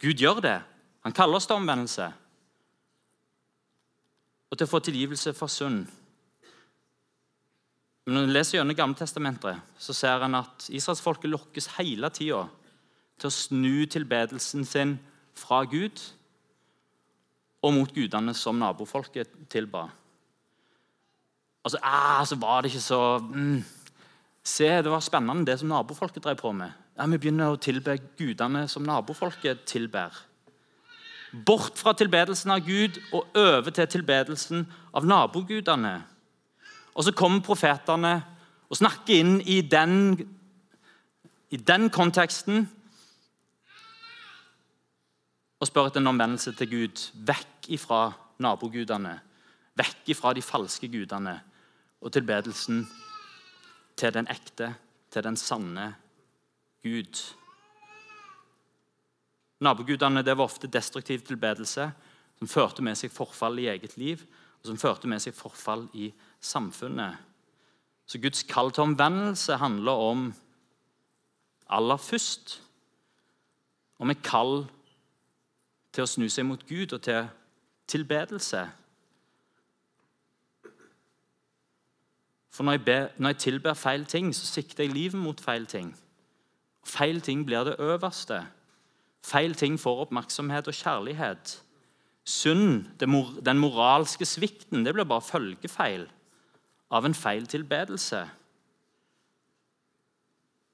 [0.00, 0.58] Gud gjør det.
[1.04, 2.08] Han kaller oss til omvendelse
[4.50, 5.84] og til å få tilgivelse for synd.
[8.06, 12.46] Men når en leser gjennom Gammeltestamentet, så ser en at israelsfolket lokkes hele tida
[13.20, 14.96] til å snu tilbedelsen sin
[15.36, 16.00] fra Gud
[17.60, 19.88] og mot gudene som nabofolket tilba.
[21.60, 23.60] Altså, ah, så var det ikke så mm,
[24.40, 26.72] Se, det var spennende det som nabofolket drev på med.
[26.96, 30.16] Ja, Vi begynner å tilbe gudene som nabofolket tilber.
[31.46, 34.64] Bort fra tilbedelsen av Gud og over til tilbedelsen
[34.96, 36.00] av nabogudene.
[36.94, 38.14] Og så kommer profetene
[38.70, 40.14] og snakker inn i den,
[41.50, 42.66] i den konteksten
[45.60, 47.02] og spør etter en omvendelse til Gud.
[47.28, 48.06] Vekk ifra
[48.40, 49.18] nabogudene,
[49.76, 51.36] vekk ifra de falske gudene
[52.00, 52.86] og tilbedelsen
[54.00, 54.72] til den ekte,
[55.12, 55.90] til den sanne
[56.82, 57.20] Gud.
[59.60, 61.90] Nabogudene det var ofte destruktiv tilbedelse
[62.38, 64.22] som førte med seg forfall i eget liv
[64.60, 66.08] og som førte med seg forfall i
[66.40, 67.16] samfunnet.
[68.06, 70.34] Så Guds kall til omvendelse handler om
[71.70, 72.62] aller først
[73.98, 74.64] om et kall
[75.94, 77.28] til å snu seg mot Gud og til
[77.90, 78.64] tilbedelse.
[82.50, 85.66] For når jeg, ber, når jeg tilber feil ting, så sikter jeg livet mot feil
[85.70, 85.92] ting.
[86.86, 88.42] Feil ting blir det øverste.
[89.22, 91.60] Feil ting får oppmerksomhet og kjærlighet.
[92.24, 96.08] Synd, den moralske svikten, det blir bare følgefeil
[96.90, 98.24] av en feil tilbedelse.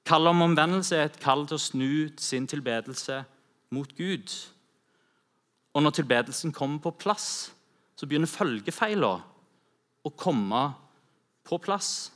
[0.07, 1.89] Kallet om omvendelse er et kall til å snu
[2.21, 3.21] sin tilbedelse
[3.75, 4.33] mot Gud.
[5.75, 7.51] Og når tilbedelsen kommer på plass,
[7.97, 9.13] så begynner følgefeila
[10.07, 10.61] å komme
[11.47, 12.11] på plass.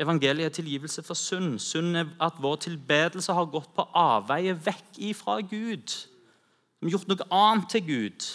[0.00, 1.58] Evangeliet er tilgivelse for synd.
[1.60, 5.96] Synd er at vår tilbedelse har gått på avveie vekk ifra Gud.
[6.80, 8.28] Vi har gjort noe annet til Gud.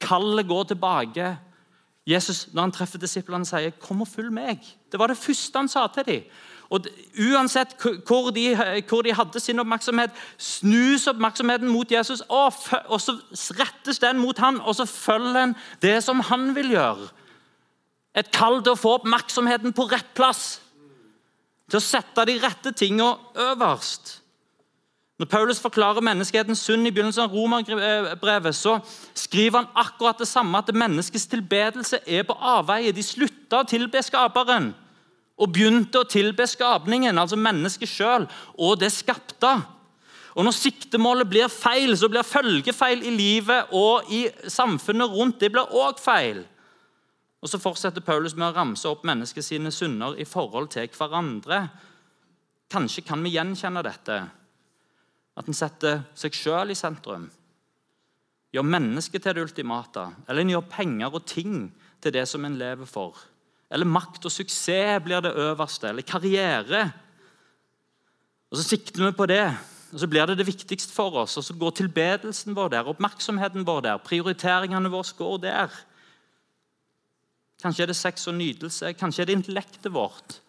[0.00, 1.30] Kallet går tilbake.
[2.06, 4.76] Jesus, når han treffer disiplene, sier 'Kom og følg meg'.
[4.92, 6.22] Det var det første han sa til dem.
[6.70, 6.86] Og
[7.18, 7.74] Uansett
[8.06, 8.54] hvor de,
[8.88, 12.52] hvor de, hadde sin oppmerksomhet, snus oppmerksomheten mot Jesus, og,
[13.00, 13.16] så
[13.58, 17.08] rettes den mot han, og så følger en det som han vil gjøre.
[18.14, 20.60] Et kall til å få oppmerksomheten på rett plass.
[21.70, 24.19] Til å sette de rette tingene øverst.
[25.20, 28.78] Når Paulus forklarer menneskehetens synd i begynnelsen av romerbrevet, så
[29.12, 32.94] skriver han akkurat det samme, at menneskets tilbedelse er på avveie.
[32.96, 34.70] De slutta å tilbe skaperen
[35.40, 38.24] og begynte å tilbe skapningen, altså mennesket sjøl,
[38.56, 39.52] og det skapte.
[40.40, 45.52] Og Når siktemålet blir feil, så blir følgefeil i livet og i samfunnet rundt det
[45.52, 46.44] blir også feil.
[47.44, 51.66] Og Så fortsetter Paulus med å ramse opp menneskets synder i forhold til hverandre.
[52.72, 54.22] Kanskje kan vi gjenkjenne dette.
[55.40, 57.30] At en setter seg sjøl i sentrum.
[58.52, 60.04] Gjør mennesket til det ultimate.
[60.28, 61.70] Eller en gjør penger og ting
[62.02, 63.16] til det som en lever for.
[63.70, 65.88] Eller makt og suksess blir det øverste.
[65.88, 66.90] Eller karriere.
[68.50, 69.46] Og Så sikter vi på det,
[69.92, 71.36] og så blir det det viktigste for oss.
[71.38, 75.80] Og så går tilbedelsen vår der, oppmerksomheten vår der, prioriteringene våre går der.
[77.62, 80.40] Kanskje er det sex og nytelse, kanskje er det intellektet vårt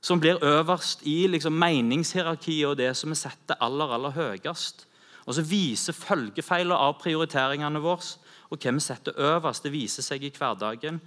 [0.00, 4.86] som blir øverst i liksom, meningshierarkiet og det som vi setter aller, aller høyest.
[5.26, 8.16] Og så viser følgefeiler av prioriteringene våre
[8.48, 9.64] og hvem vi setter øverst.
[9.64, 11.00] Det viser seg i hverdagen,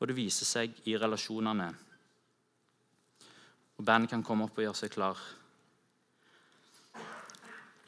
[0.00, 1.68] og det viser seg i relasjonene.
[3.78, 5.20] Og Bandet kan komme opp og gjøre seg klar.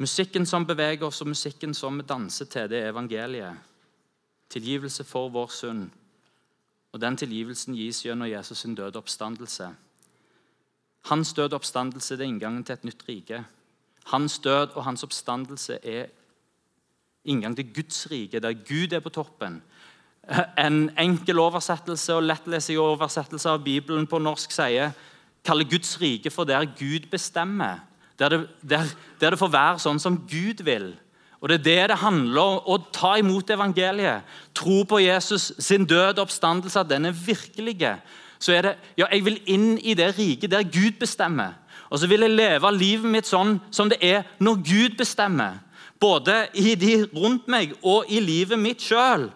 [0.01, 3.67] Musikken som beveger oss, og musikken som vi danser til, det er evangeliet.
[4.51, 5.91] Tilgivelse for vår synd.
[6.93, 9.75] Og Den tilgivelsen gis gjennom Jesus' sin døde oppstandelse.
[11.11, 13.43] Hans død og oppstandelse er inngangen til et nytt rike.
[14.13, 16.07] Hans død og hans oppstandelse er
[17.25, 19.61] inngang til Guds rike, der Gud er på toppen.
[20.59, 24.95] En enkel oversettelse og lettlesig oversettelse av Bibelen på norsk sier
[25.45, 27.83] kaller Guds rike for der Gud bestemmer.
[28.19, 28.91] Der det, der,
[29.21, 30.93] der det får være sånn som Gud vil.
[31.41, 32.59] Og Det er det det handler om.
[32.69, 34.23] Å ta imot evangeliet.
[34.55, 37.97] Tro på Jesus sin død og oppstandelse, at den er virkelige
[38.41, 41.59] så er det ja, jeg vil inn i det riket der Gud bestemmer.
[41.91, 45.59] Og så vil jeg leve livet mitt sånn som det er når Gud bestemmer.
[46.01, 49.29] Både i de rundt meg og i livet mitt sjøl.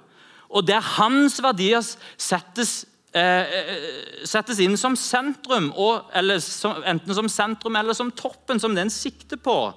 [0.48, 1.82] Og der hans verdier
[2.16, 6.09] settes, eh, eh settes inn som sentrum, og,
[6.40, 9.74] som, enten som sentrum eller som toppen, som den sikter på.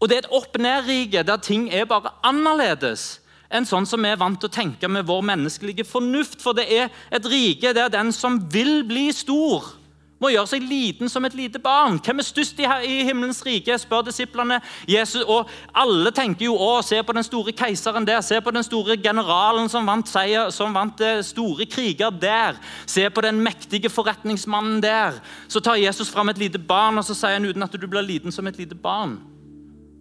[0.00, 3.20] Og det er et opp-ned-rike der ting er bare annerledes
[3.50, 6.40] enn sånn som vi er vant til å tenke med vår menneskelige fornuft.
[6.42, 9.76] For det er et rike der den som vil bli stor,
[10.20, 11.96] må gjøre seg liten som et lite barn.
[12.04, 13.72] Hvem er størst i himmelens rike?
[13.80, 14.58] spør disiplene.
[14.88, 18.66] Jesus, og Alle tenker jo å, se på den store keiseren der, se på den
[18.66, 22.60] store generalen som vant, seier, som vant eh, store kriger der.
[22.84, 25.16] Se på den mektige forretningsmannen der.
[25.48, 28.04] Så tar Jesus fram et lite barn og så sier han uten at du blir
[28.04, 29.16] liten som et lite barn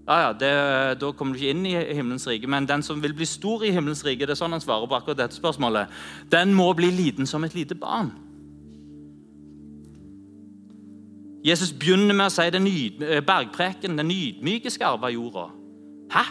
[0.09, 0.53] ja, ja, det,
[1.01, 2.49] da kommer du ikke inn i himmelens rike.
[2.49, 4.97] Men den som vil bli stor i himmelens rike, det er sånn han svarer på
[4.97, 5.91] akkurat dette spørsmålet,
[6.33, 8.09] den må bli liten som et lite barn.
[11.45, 15.45] Jesus begynner med å si den eh, bergpreken, den ydmyke skal arve jorda.
[16.11, 16.23] Hæ?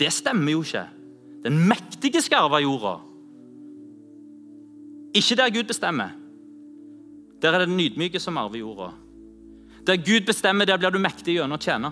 [0.00, 0.86] Det stemmer jo ikke.
[1.44, 2.94] Den mektige skal arve jorda.
[5.20, 6.16] Ikke der Gud bestemmer.
[7.42, 8.88] Der er det den ydmyke som arver jorda.
[9.88, 11.88] Der Gud bestemmer, der blir du mektig gjennom å tjene.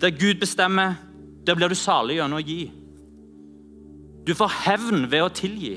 [0.00, 0.94] Der Gud bestemmer,
[1.44, 2.62] der blir du salig gjennom å gi.
[4.24, 5.74] Du får hevn ved å tilgi.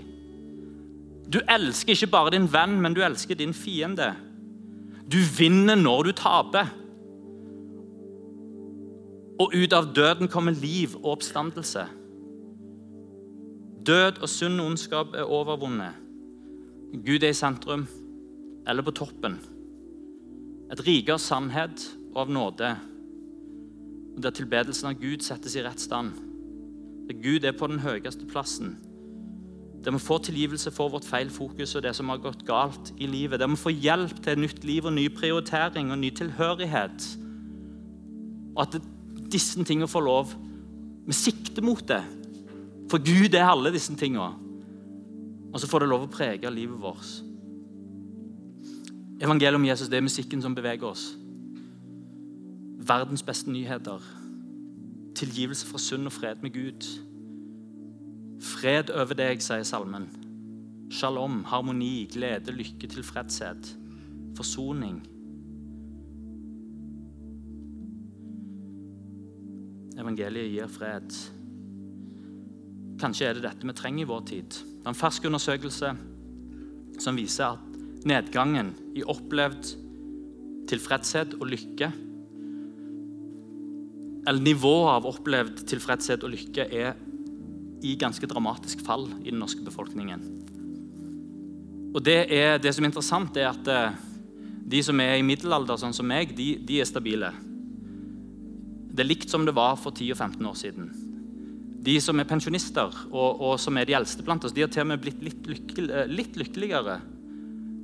[1.27, 4.13] Du elsker ikke bare din venn, men du elsker din fiende.
[5.03, 6.71] Du vinner når du taper.
[9.43, 11.83] Og ut av døden kommer liv og oppstandelse.
[13.83, 15.99] Død og sunn ondskap er overvunnet.
[17.03, 17.83] Gud er i sentrum
[18.67, 19.37] eller på toppen.
[20.71, 21.83] Et rike av sannhet
[22.13, 22.71] og av nåde.
[24.23, 26.13] Der tilbedelsen av Gud settes i rett stand.
[27.09, 28.77] Der Gud er på den høyeste plassen.
[29.83, 33.09] Der vi får tilgivelse for vårt feil fokus og det som har gått galt i
[33.09, 33.41] livet.
[33.41, 37.09] Der vi får hjelp til nytt liv og ny prioritering og ny tilhørighet.
[38.55, 38.79] Og at
[39.33, 40.33] disse tingene får lov
[41.03, 41.99] Vi sikter mot det.
[42.87, 44.29] For Gud er alle disse tingene.
[45.51, 47.32] Og så får det lov å prege livet vårt.
[49.23, 51.13] Evangeliet om Jesus det er musikken som beveger oss.
[52.83, 54.03] Verdens beste nyheter.
[55.15, 56.87] Tilgivelse fra synd og fred med Gud.
[58.43, 60.09] Fred over deg, sier salmen.
[60.91, 63.71] Shalom, harmoni, glede, lykke, tilfredshet.
[64.35, 64.99] Forsoning.
[69.97, 71.15] Evangeliet gir fred.
[72.99, 74.63] Kanskje er det dette vi trenger i vår tid.
[74.83, 75.95] En fersk undersøkelse
[76.99, 77.72] som viser at
[78.09, 79.73] nedgangen i opplevd
[80.69, 81.91] tilfredshet og lykke
[84.23, 86.93] Eller nivået av opplevd tilfredshet og lykke er
[87.83, 90.21] i ganske dramatisk fall i den norske befolkningen.
[91.93, 93.97] Og det, er, det som er interessant, er at eh,
[94.71, 97.33] de som er i middelalder, sånn som meg, de, de er stabile.
[98.93, 100.87] Det er likt som det var for 10 og 15 år siden.
[101.83, 104.85] De som er pensjonister, og, og som er de eldste blant oss, de har til
[104.85, 107.01] og med blitt litt, lykkelig, eh, litt lykkeligere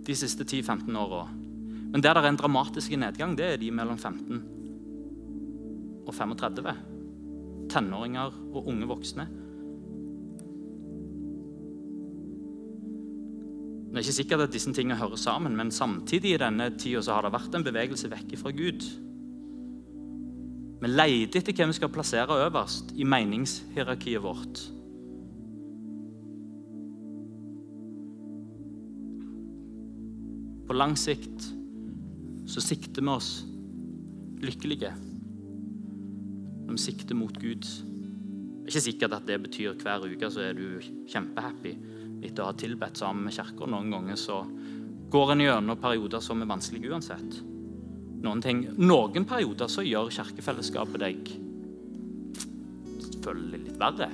[0.10, 1.28] de siste 10-15 åra.
[1.89, 4.41] Men der det er en dramatisk nedgang, det er de mellom 15
[6.07, 6.74] og 35.
[7.70, 9.28] Tenåringer og unge voksne.
[13.89, 17.26] Det er ikke sikkert at disse tingene hører sammen, men samtidig i denne tida har
[17.26, 18.86] det vært en bevegelse vekk fra Gud.
[20.80, 24.62] Vi leter etter hvem vi skal plassere øverst i meningshierarkiet vårt.
[30.70, 31.47] På lang sikt
[32.49, 33.30] så sikter vi oss
[34.39, 34.91] lykkelige
[36.67, 37.65] når vi sikter mot Gud.
[37.65, 40.78] Det er ikke sikkert at det betyr hver uke så er du
[41.09, 41.74] kjempehappy
[42.22, 43.65] etter å ha tilbedt sammen med kirka.
[43.65, 44.43] Noen ganger så
[45.09, 47.39] går en gjennom perioder som er vanskelige uansett.
[48.22, 51.34] Noen, ting, noen perioder så gjør kirkefellesskapet deg
[53.07, 54.11] selvfølgelig litt verre.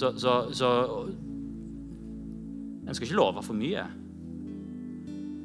[0.00, 0.70] Så, så, så
[2.82, 3.84] En skal ikke love for mye.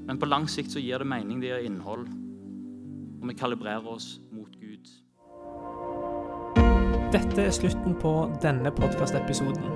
[0.08, 2.08] Men på lang sikt så gir det mening, det gir innhold.
[3.22, 4.88] Og vi kalibrerer oss mot Gud.
[7.12, 9.68] Dette er slutten på denne podkastepisoden.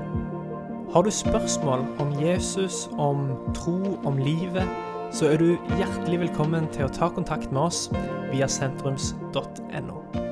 [0.91, 4.67] Har du spørsmål om Jesus, om tro, om livet,
[5.11, 7.85] så er du hjertelig velkommen til å ta kontakt med oss
[8.31, 10.30] via sentrums.no.